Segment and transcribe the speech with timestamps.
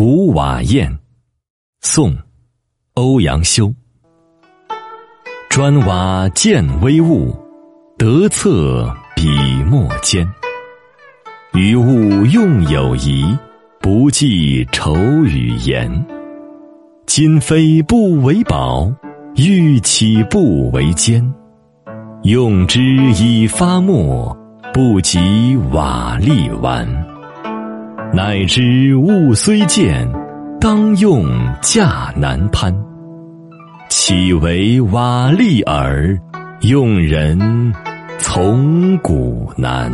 [0.00, 0.96] 古瓦砚，
[1.80, 2.16] 宋，
[2.94, 3.74] 欧阳修。
[5.50, 7.36] 砖瓦见微物，
[7.98, 9.28] 得策笔
[9.64, 10.24] 墨间。
[11.52, 13.36] 于物用有疑，
[13.80, 15.90] 不计愁与言。
[17.04, 18.88] 今非不为宝，
[19.34, 21.20] 玉岂不为坚？
[22.22, 22.80] 用之
[23.20, 24.32] 以发墨，
[24.72, 27.17] 不及瓦砾完。
[28.12, 30.10] 乃知物虽贱，
[30.60, 31.26] 当用
[31.60, 32.74] 价难攀。
[33.90, 36.18] 岂为瓦砾耳？
[36.62, 37.72] 用人
[38.18, 39.92] 从古难。